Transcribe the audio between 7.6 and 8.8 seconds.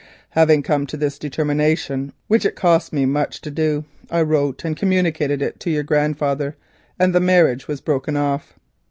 was broken off."